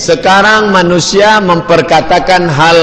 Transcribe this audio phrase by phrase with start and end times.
[0.00, 2.78] sekarang manusia memperkatakan hal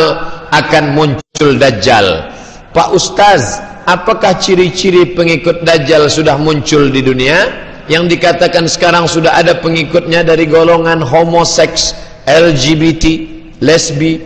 [0.54, 2.30] akan muncul Dajjal.
[2.78, 3.58] Pak Ustaz,
[3.90, 7.66] apakah ciri-ciri pengikut Dajjal sudah muncul di dunia?
[7.90, 11.98] Yang dikatakan sekarang sudah ada pengikutnya dari golongan homoseks,
[12.30, 13.26] LGBT,
[13.66, 14.22] lesbi,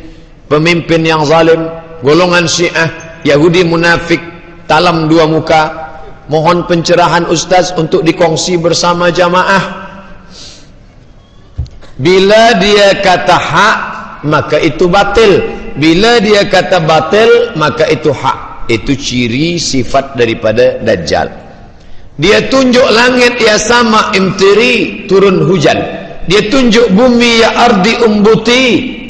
[0.52, 1.72] pemimpin yang zalim,
[2.04, 2.92] golongan syiah,
[3.24, 4.20] Yahudi munafik,
[4.68, 5.94] talam dua muka.
[6.28, 9.81] Mohon pencerahan Ustaz untuk dikongsi bersama jamaah.
[12.02, 13.78] Bila dia kata hak,
[14.26, 15.46] maka itu batil.
[15.78, 18.66] Bila dia kata batil, maka itu hak.
[18.66, 21.30] Itu ciri sifat daripada Dajjal.
[22.18, 25.78] Dia tunjuk langit ya sama imtiri turun hujan.
[26.26, 28.64] Dia tunjuk bumi ya ardi umbuti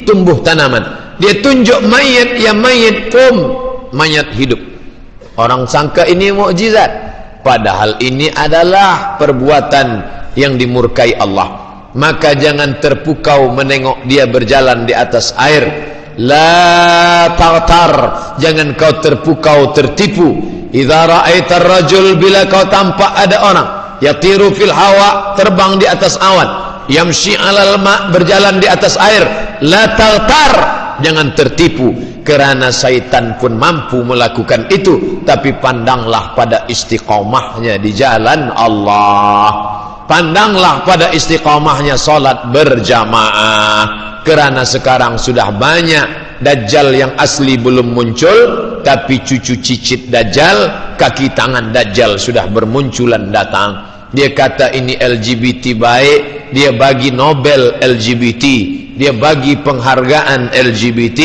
[0.04, 1.16] tumbuh tanaman.
[1.16, 3.36] Dia tunjuk mayat ya mayat kum
[3.96, 4.58] mayat hidup.
[5.36, 6.92] Orang sangka ini mukjizat,
[7.40, 10.04] padahal ini adalah perbuatan
[10.36, 11.61] yang dimurkai Allah
[11.92, 15.92] maka jangan terpukau menengok dia berjalan di atas air.
[16.20, 17.92] La tartar.
[18.36, 20.28] Jangan kau terpukau tertipu.
[20.72, 23.68] Idza ra'aita rajul bila kau tampak ada orang
[24.00, 26.48] yatiru fil hawa terbang di atas awan
[26.88, 29.24] yamshi 'alal ma berjalan di atas air
[29.64, 30.52] la tartar.
[31.02, 35.24] Jangan tertipu kerana syaitan pun mampu melakukan itu.
[35.24, 44.10] Tapi pandanglah pada istiqamahnya di jalan Allah pandanglah pada istiqamahnya solat berjamaah.
[44.22, 48.38] Kerana sekarang sudah banyak dajjal yang asli belum muncul
[48.86, 53.82] tapi cucu cicit dajjal kaki tangan dajjal sudah bermunculan datang.
[54.12, 56.20] Dia kata ini LGBT baik
[56.52, 58.44] dia bagi Nobel LGBT
[58.92, 61.20] dia bagi penghargaan LGBT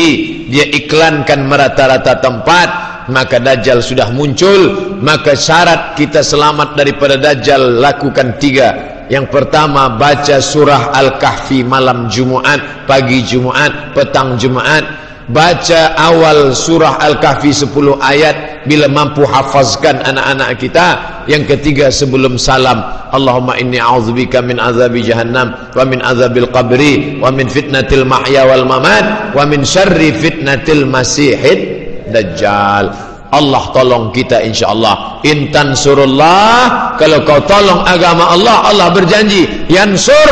[0.48, 2.68] dia iklankan merata-rata tempat
[3.08, 8.96] maka Dajjal sudah muncul maka syarat kita selamat daripada Dajjal lakukan tiga.
[9.08, 14.84] Yang pertama baca surah Al-Kahfi malam Jumaat pagi Jumaat petang Jumaat
[15.32, 20.86] baca awal surah Al-Kahfi 10 ayat bila mampu hafazkan anak-anak kita.
[21.28, 22.80] Yang ketiga sebelum salam
[23.12, 28.64] Allahumma inni a'udzubika min azabi jahannam wa min azabil qabri wa min fitnatil mahya wal
[28.64, 31.76] mamat wa min syarri fitnatil masihid
[32.08, 35.08] Dajjal Allah tolong kita insyaAllah.
[35.26, 40.30] Intan surullah Kalau kau tolong agama Allah Allah berjanji Yansur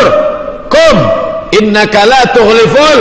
[0.70, 0.96] Kum
[1.54, 3.00] Innaka la tuhliful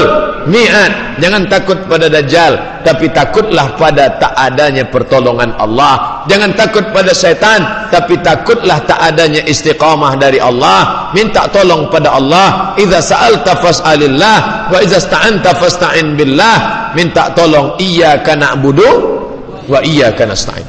[0.50, 6.22] Mi'at Jangan takut pada Dajjal Tapi takutlah pada tak adanya pertolongan Allah.
[6.30, 11.10] Jangan takut pada syaitan Tapi takutlah tak adanya istiqamah dari Allah.
[11.18, 12.78] Minta tolong pada Allah.
[12.78, 16.94] Iza sa'alta fas'alillah Wa iza sta'anta fasta'in billah.
[16.94, 19.25] Minta tolong iyyaka na'budu
[19.70, 20.68] wa iyyaka nasta'in.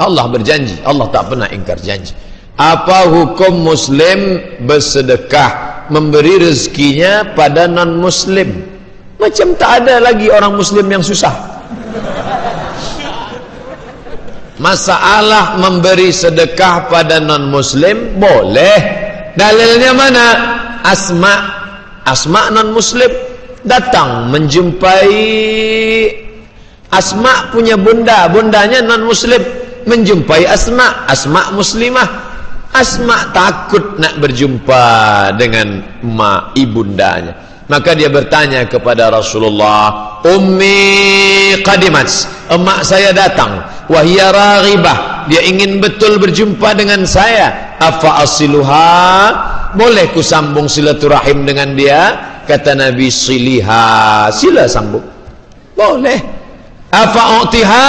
[0.00, 2.16] Allah berjanji Allah tak pernah ingkar janji.
[2.56, 8.72] Apa hukum muslim bersedekah memberi rezekinya pada non muslim
[9.22, 11.30] macam tak ada lagi orang muslim yang susah.
[14.58, 18.78] Masalah memberi sedekah pada non muslim boleh.
[19.38, 20.26] Dalilnya mana?
[20.82, 21.34] Asma
[22.02, 23.10] asma non muslim
[23.62, 25.14] datang menjumpai
[26.92, 29.40] Asma punya bunda, bundanya non muslim
[29.88, 32.08] menjumpai Asma, Asma muslimah.
[32.72, 34.84] Asma takut nak berjumpa
[35.36, 37.32] dengan mak ibundanya.
[37.68, 42.08] Maka dia bertanya kepada Rasulullah, "Ummi qadimat,
[42.52, 47.76] emak saya datang, wahia raghibah, dia ingin betul berjumpa dengan saya.
[47.80, 48.92] Afa asiluha?
[49.72, 55.04] Boleh ku sambung silaturahim dengan dia?" kata Nabi siliha sila sambung
[55.78, 56.18] boleh
[56.92, 57.88] apa uktiha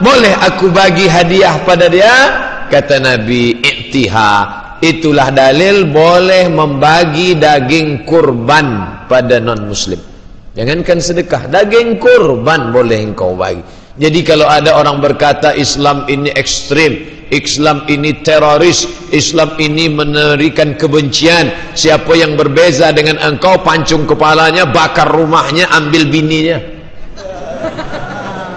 [0.00, 2.16] boleh aku bagi hadiah pada dia?
[2.72, 4.32] Kata Nabi iktiha
[4.80, 10.00] itulah dalil boleh membagi daging kurban pada non muslim
[10.56, 13.60] jangankan sedekah daging kurban boleh engkau bagi.
[13.92, 21.76] Jadi kalau ada orang berkata Islam ini ekstrim Islam ini teroris Islam ini menerikan kebencian
[21.76, 26.81] siapa yang berbeza dengan engkau pancung kepalanya bakar rumahnya ambil bininya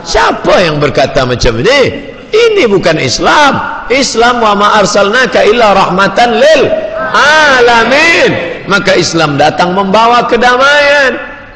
[0.06, 3.86] siapa yang berkata macam ini ini bukan Islam.
[3.88, 6.62] Islam wa ma arsalnaka illa rahmatan lil
[7.14, 8.32] alamin.
[8.66, 11.16] Maka Islam datang membawa kedamaian.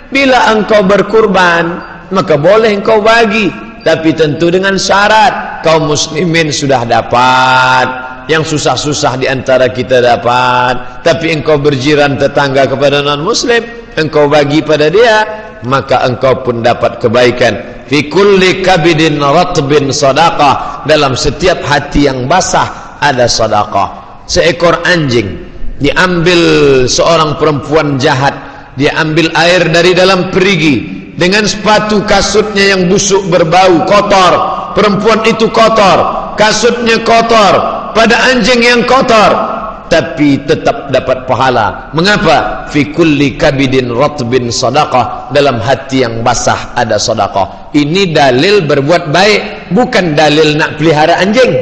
[0.09, 1.65] Bila engkau berkurban
[2.09, 3.49] maka boleh engkau bagi.
[3.79, 7.87] Tapi tentu dengan syarat kaum muslimin sudah dapat.
[8.29, 11.01] Yang susah-susah di antara kita dapat.
[11.01, 15.25] Tapi engkau berjiran tetangga kepada non muslim engkau bagi pada dia
[15.67, 20.85] maka engkau pun dapat kebaikan fi kulli kabidin ratbin sadaqah.
[20.85, 25.49] Dalam setiap hati yang basah ada sedekah seekor anjing
[25.81, 26.39] diambil
[26.85, 28.47] seorang perempuan jahat.
[28.77, 31.01] Dia ambil air dari dalam perigi.
[31.19, 34.33] Dengan sepatu kasutnya yang busuk berbau kotor.
[34.71, 36.31] Perempuan itu kotor.
[36.39, 37.59] Kasutnya kotor.
[37.91, 39.48] Pada anjing yang kotor
[39.89, 41.89] tapi tetap dapat pahala.
[41.97, 42.69] Mengapa?
[42.69, 45.33] Fi kulli kabidin ratbin sadaqah.
[45.33, 49.41] Dalam hati yang basah ada sedekah ini dalil berbuat baik
[49.73, 51.53] bukan dalil nak pelihara anjing.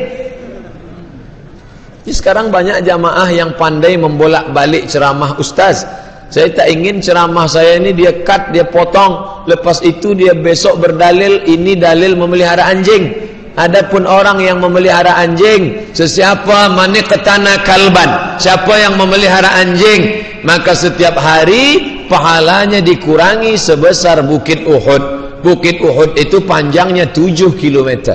[2.08, 5.84] Ini sekarang banyak jamaah yang pandai membolak-balik ceramah ustaz.
[6.32, 9.44] Saya tak ingin ceramah saya ini dia cut dia potong.
[9.48, 13.27] Lepas itu dia besok berdalil ini dalil memelihara anjing
[13.58, 21.18] Adapun orang yang memelihara anjing, sesiapa mani ketana kalban, siapa yang memelihara anjing, maka setiap
[21.18, 25.26] hari pahalanya dikurangi sebesar bukit Uhud.
[25.42, 28.14] Bukit Uhud itu panjangnya 7 km.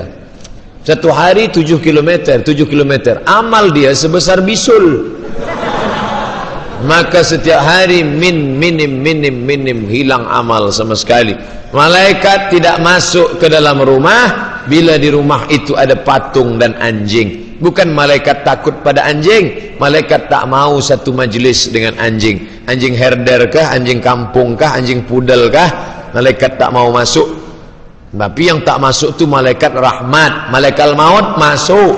[0.87, 3.19] Satu hari 7 km, 7 km.
[3.27, 5.19] Amal dia sebesar bisul.
[6.87, 11.35] Maka setiap hari min minim minim minim hilang amal sama sekali.
[11.75, 17.94] Malaikat tidak masuk ke dalam rumah bila di rumah itu ada patung dan anjing bukan
[17.94, 22.67] malaikat takut pada anjing malaikat tak mau satu majlis dengan anjing.
[22.67, 25.70] Anjing herder kah anjing kampung kah anjing pudel kah?
[26.11, 27.38] Malaikat tak mau masuk.
[28.12, 31.97] Tapi yang tak masuk tu malaikat rahmat malaikat maut masuk.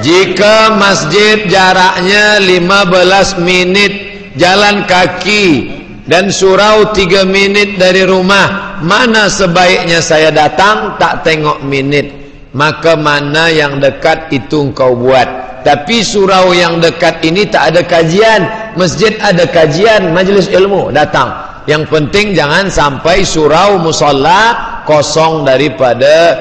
[0.00, 3.92] Jika masjid jaraknya 15 minit
[4.36, 5.79] jalan kaki
[6.10, 12.10] dan surau tiga minit dari rumah mana sebaiknya saya datang tak tengok minit.
[12.50, 15.62] Maka mana yang dekat itu engkau buat.
[15.62, 18.74] Tapi surau yang dekat ini tak ada kajian.
[18.74, 21.30] Masjid ada kajian majlis ilmu datang.
[21.70, 26.34] Yang penting jangan sampai surau musalla kosong daripada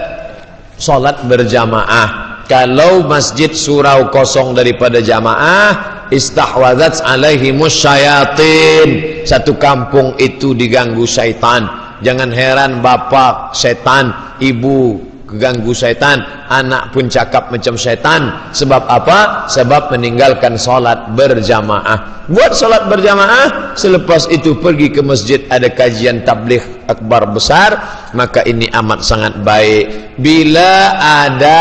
[0.81, 11.05] solat berjamaah kalau masjid surau kosong daripada jamaah istahwazat alaihi musyayatin satu kampung itu diganggu
[11.05, 11.69] syaitan.
[12.01, 16.25] Jangan heran bapa setan ibu keganggu syaitan.
[16.49, 18.49] Anak pun cakap macam syaitan.
[18.51, 19.45] Sebab apa?
[19.45, 22.25] Sebab meninggalkan solat berjamaah.
[22.25, 27.77] Buat solat berjamaah selepas itu pergi ke masjid ada kajian tabligh akbar besar
[28.17, 30.17] maka ini amat sangat baik.
[30.17, 31.59] Bila ada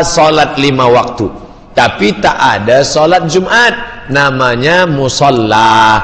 [0.00, 1.28] solat lima waktu.
[1.76, 6.00] Tapi tak ada solat Jumat namanya musalla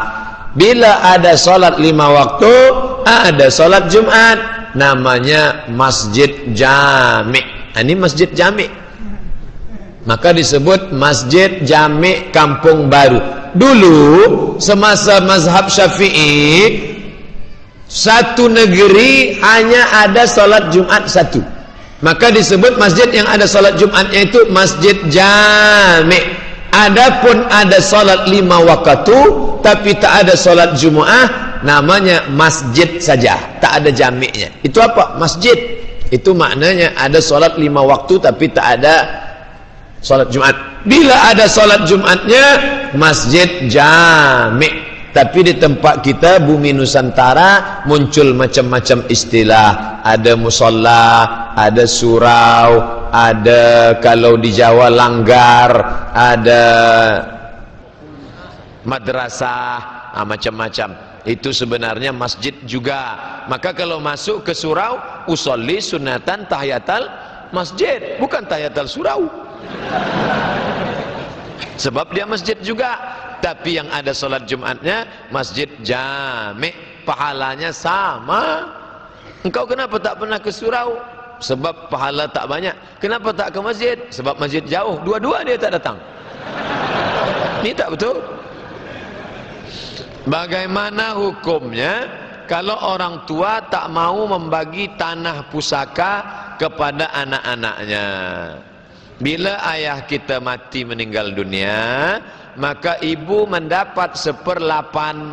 [0.52, 2.52] bila ada solat lima waktu
[3.08, 7.42] ada solat Jumat namanya masjid jami.
[7.72, 8.68] Ha, ini masjid jami.
[10.02, 13.54] Maka disebut masjid jami kampung baru.
[13.54, 14.00] Dulu
[14.58, 16.90] semasa mazhab syafi'i
[17.86, 21.44] satu negeri hanya ada solat Jumat satu.
[22.02, 26.34] Maka disebut masjid yang ada salat Jumatnya itu masjid jami'
[26.74, 29.20] adapun ada salat lima waktu
[29.62, 35.16] tapi tak ada salat Jumaah namanya masjid saja tak ada jami'nya itu apa?
[35.18, 35.56] masjid.
[36.12, 38.94] Itu maknanya ada salat lima waktu tapi tak ada
[40.04, 40.52] salat Jumat.
[40.84, 42.44] Bila ada salat Jumatnya
[42.92, 50.04] masjid jami' tapi di tempat kita bumi Nusantara muncul macam-macam istilah.
[50.04, 51.06] Ada musola
[51.56, 52.70] ada surau
[53.12, 55.70] ada kalau di Jawa langgar
[56.16, 56.64] ada
[58.88, 63.14] madrasah ah, macam-macam itu sebenarnya masjid juga.
[63.46, 64.98] Maka kalau masuk ke surau
[65.30, 67.06] usolli sunatan tahiyatal
[67.54, 68.18] masjid.
[68.18, 69.30] Bukan tahiyatal surau.
[71.78, 72.98] Sebab dia masjid juga.
[73.42, 76.74] Tapi yang ada solat Jumatnya masjid jami.
[77.06, 78.70] Pahalanya sama.
[79.42, 80.98] Engkau kenapa tak pernah ke surau?
[81.42, 82.74] Sebab pahala tak banyak.
[83.02, 83.98] Kenapa tak ke masjid?
[84.14, 85.02] Sebab masjid jauh.
[85.02, 85.98] Dua-dua dia tak datang.
[87.62, 88.41] Ini tak betul
[90.26, 92.06] bagaimana hukumnya
[92.50, 96.12] kalau orang tua tak mau membagi tanah pusaka
[96.58, 98.06] kepada anak-anaknya?
[99.22, 102.18] Bila ayah kita mati meninggal dunia
[102.58, 105.32] maka ibu mendapat seperlapan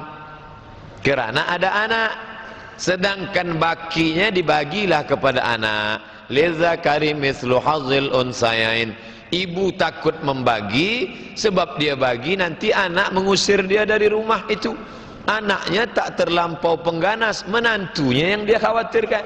[1.03, 2.12] kerana ada anak.
[2.79, 6.00] Sedangkan bakinya dibagilah kepada anak.
[6.31, 8.96] Liza karim mislu hazil unsayain
[9.33, 14.74] ibu takut membagi sebab dia bagi nanti anak mengusir dia dari rumah itu.
[15.29, 19.21] Anaknya tak terlampau pengganas menantunya yang dia khawatirkan.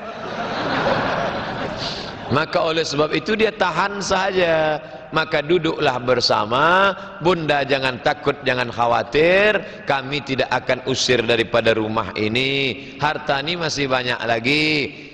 [2.33, 4.81] Maka oleh sebab itu dia tahan saja.
[5.13, 6.91] Maka duduklah bersama.
[7.21, 9.61] Bunda jangan takut jangan khawatir.
[9.85, 12.97] Kami tidak akan usir daripada rumah ini.
[12.97, 14.65] Harta ini masih banyak lagi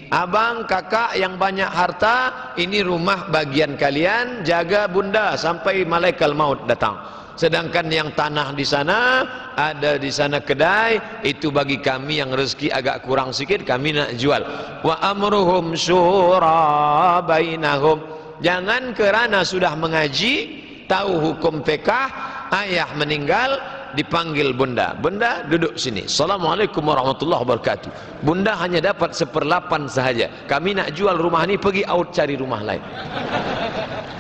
[0.09, 6.97] abang kakak yang banyak harta ini rumah bagian kalian jaga bunda sampai malaikat maut datang.
[7.39, 9.23] Sedangkan yang tanah di sana
[9.55, 14.43] ada di sana kedai itu bagi kami yang rezeki agak kurang sikit kami nak jual.
[14.83, 18.03] Wa amruhum syura bainahum.
[18.43, 22.11] Jangan kerana sudah mengaji tahu hukum pekah
[22.59, 24.93] ayah meninggal dipanggil bunda.
[24.97, 26.05] Bunda duduk sini.
[26.05, 27.89] Assalamualaikum warahmatullahi wabarakatuh.
[28.21, 30.29] Bunda hanya dapat seperlapan sahaja.
[30.45, 32.83] Kami nak jual rumah ni pergi out cari rumah lain.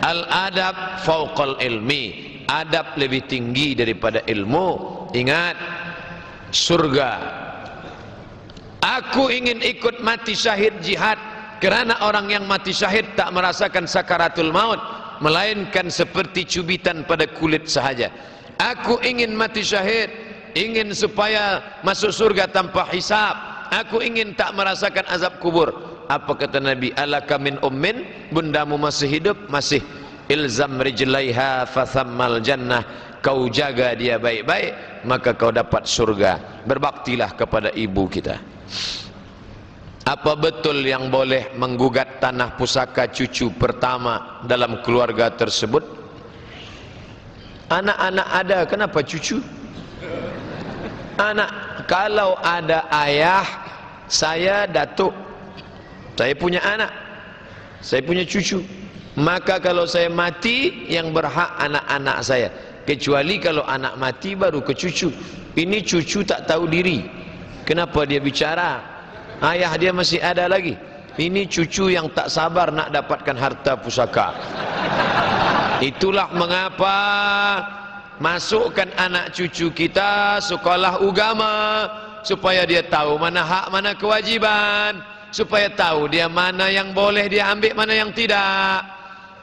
[0.01, 2.29] Al-adab fauqal ilmi.
[2.49, 4.67] Adab lebih tinggi daripada ilmu.
[5.13, 5.57] Ingat
[6.49, 7.11] surga.
[8.79, 11.19] Aku ingin ikut mati syahid jihad
[11.59, 14.79] kerana orang yang mati syahid tak merasakan sakaratul maut
[15.19, 18.07] melainkan seperti cubitan pada kulit sahaja
[18.59, 20.11] aku ingin mati syahid
[20.53, 23.35] ingin supaya masuk surga tanpa hisab.
[23.69, 25.69] Aku ingin tak merasakan azab kubur.
[26.09, 26.89] Apa kata Nabi?
[26.97, 28.01] Alaka min ummin
[28.33, 29.81] bundamu masih hidup masih.
[30.29, 32.85] Ilzam rijlaiha fathammal jannah.
[33.19, 36.65] Kau jaga dia baik-baik maka kau dapat surga.
[36.65, 38.41] Berbaktilah kepada ibu kita.
[40.09, 45.98] Apa betul yang boleh menggugat tanah pusaka cucu pertama dalam keluarga tersebut
[47.69, 48.99] anak-anak ada kenapa?
[49.05, 49.39] Cucu?
[51.19, 51.49] Anak
[51.85, 53.45] kalau ada ayah
[54.09, 55.13] saya datuk.
[56.17, 56.91] Saya punya anak.
[57.79, 58.59] Saya punya cucu.
[59.15, 62.49] Maka kalau saya mati yang berhak anak-anak saya.
[62.83, 65.13] Kecuali kalau anak mati baru ke cucu.
[65.55, 67.07] Ini cucu tak tahu diri.
[67.63, 68.83] Kenapa dia bicara?
[69.39, 70.75] Ayah dia masih ada lagi.
[71.19, 74.31] Ini cucu yang tak sabar nak dapatkan harta pusaka
[75.79, 76.97] itulah mengapa
[78.19, 81.87] masukkan anak cucu kita sekolah agama
[82.27, 84.99] supaya dia tahu mana hak mana kewajiban
[85.31, 88.85] supaya tahu dia mana yang boleh dia ambil mana yang tidak.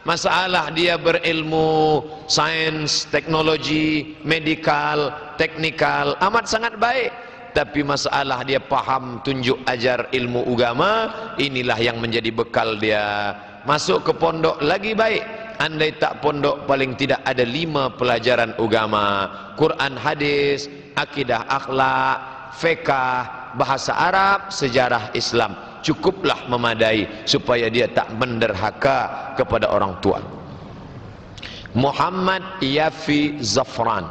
[0.07, 1.99] Masalah dia berilmu
[2.31, 7.11] sains teknologi medikal teknikal amat sangat baik.
[7.57, 13.35] Tapi masalah dia faham tunjuk ajar ilmu agama inilah yang menjadi bekal dia.
[13.67, 15.25] Masuk ke pondok lagi baik
[15.63, 23.93] andai tak pondok paling tidak ada lima pelajaran agama Quran hadis akidah akhlak fiqah bahasa
[23.97, 25.57] Arab sejarah Islam.
[25.85, 30.19] Cukuplah memadai supaya dia tak menderhaka kepada orang tua.
[31.77, 34.03] Muhammad Yafi Zafran.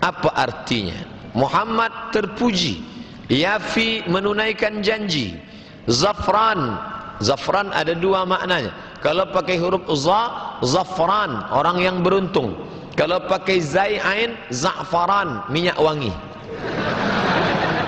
[0.00, 0.96] Apa artinya?
[1.36, 2.82] Muhammad terpuji.
[3.30, 5.38] Yafi menunaikan janji.
[5.86, 6.76] Zafran.
[7.22, 8.74] Zafran ada dua maknanya.
[9.04, 12.56] Kalau pakai huruf za Zafran orang yang beruntung.
[12.94, 16.14] Kalau pakai zai ain Za'faran minyak wangi.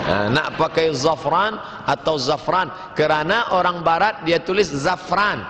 [0.06, 2.70] Nah, nak pakai zafran atau zafran.
[2.98, 5.46] Kerana orang barat dia tulis zafran.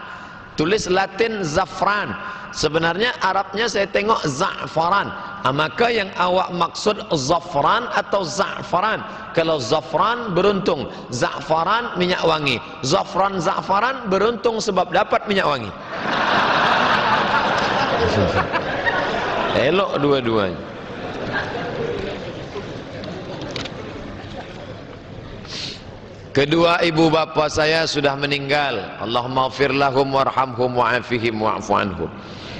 [0.60, 2.12] Tulis latin zafran.
[2.52, 5.12] Sebenarnya Arabnya saya tengok za'faran.
[5.44, 9.04] Ha, maka yang awak maksud zafran atau za'faran?
[9.32, 10.88] Kalau zafran beruntung.
[11.12, 12.60] Za'faran minyak wangi.
[12.84, 15.72] Zafran za'faran beruntung sebab dapat minyak wangi
[19.68, 20.76] elok dua-duanya
[26.36, 28.76] Kedua ibu bapa saya sudah meninggal.
[29.00, 32.12] Allahumma lahum warhamhum wa'afihim wa'fu anhum.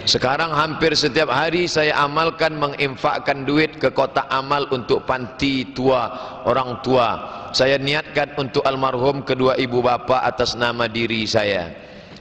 [0.09, 6.09] Sekarang hampir setiap hari saya amalkan menginfakkan duit ke kotak amal untuk panti tua,
[6.49, 7.21] orang tua.
[7.53, 11.69] Saya niatkan untuk almarhum kedua ibu bapa atas nama diri saya.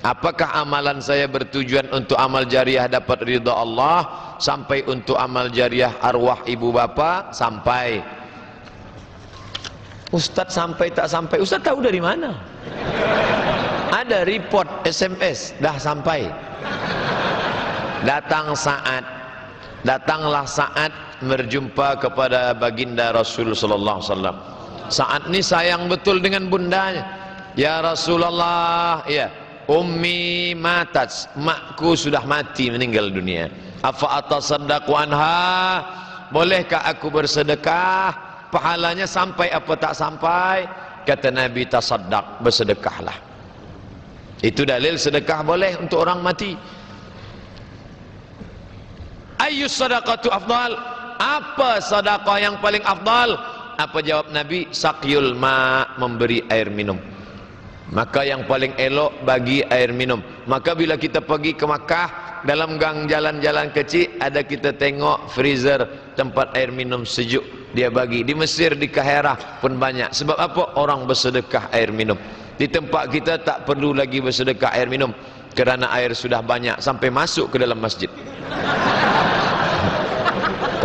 [0.06, 4.06] Apakah amalan saya bertujuan untuk amal jariah dapat ridha Allah
[4.38, 7.34] sampai untuk amal jariah arwah ibu bapa?
[7.34, 8.06] Sampai.
[10.14, 11.42] Ustaz sampai tak sampai?
[11.42, 12.38] Ustaz tahu dari mana?
[13.90, 16.30] Ada report SMS dah sampai.
[18.06, 19.02] Datang saat
[19.82, 20.94] datanglah saat
[21.26, 24.38] berjumpa kepada baginda Rasul sallallahu alaihi wasallam.
[24.94, 27.02] Saat ni sayang betul dengan bundanya.
[27.58, 29.34] Ya Rasulullah ya
[29.70, 31.30] ummi matat.
[31.38, 33.50] Makku sudah mati meninggal dunia.
[33.86, 35.82] Afa atasaddaqu anha?
[36.34, 38.14] Bolehkah aku bersedekah?
[38.50, 40.66] Pahalanya sampai apa tak sampai?
[41.06, 43.14] Kata Nabi tasaddaq bersedekahlah.
[44.42, 46.58] Itu dalil sedekah boleh untuk orang mati.
[49.38, 50.74] Ayyus sadaqatu afdal?
[51.22, 53.38] Apa sedekah yang paling afdal?
[53.78, 54.66] Apa jawab Nabi?
[54.74, 57.15] Saqyul ma memberi air minum
[57.94, 60.18] maka yang paling elok bagi air minum.
[60.50, 65.86] Maka bila kita pergi ke Makkah dalam gang jalan-jalan kecil ada kita tengok freezer
[66.18, 67.46] tempat air minum sejuk
[67.78, 68.26] dia bagi.
[68.26, 70.10] Di Mesir di Kahirah pun banyak.
[70.10, 70.74] Sebab apa?
[70.82, 72.18] Orang bersedekah air minum.
[72.56, 75.14] Di tempat kita tak perlu lagi bersedekah air minum.
[75.54, 78.10] Kerana air sudah banyak sampai masuk ke dalam masjid.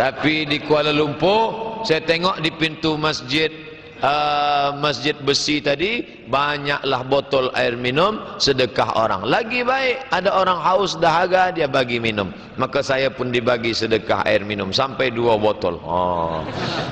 [0.01, 3.70] Tapi di Kuala Lumpur saya tengok di pintu masjid
[4.01, 10.97] uh, masjid besi tadi banyaklah botol air minum sedekah orang lagi baik ada orang haus
[10.97, 16.43] dahaga dia bagi minum maka saya pun dibagi sedekah air minum sampai dua botol oh.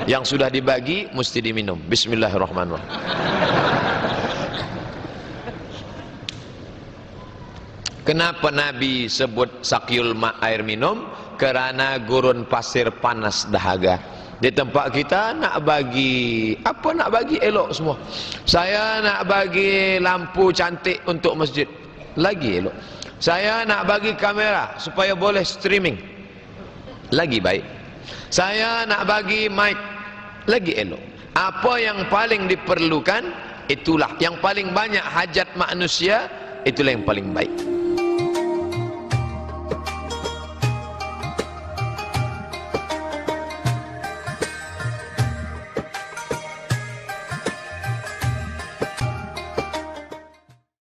[0.06, 2.88] yang sudah dibagi mesti diminum bismillahirrahmanirrahim
[8.10, 11.06] Kenapa Nabi sebut sakyul ma air minum?
[11.38, 14.02] Kerana gurun pasir panas dahaga.
[14.40, 18.00] Di tempat kita nak bagi apa nak bagi elok semua.
[18.48, 21.68] Saya nak bagi lampu cantik untuk masjid.
[22.16, 22.76] Lagi elok.
[23.20, 26.00] Saya nak bagi kamera supaya boleh streaming.
[27.12, 27.68] Lagi baik.
[28.32, 29.76] Saya nak bagi mic.
[30.48, 31.04] Lagi elok.
[31.36, 33.28] Apa yang paling diperlukan
[33.68, 36.32] itulah yang paling banyak hajat manusia
[36.64, 37.52] itulah yang paling baik.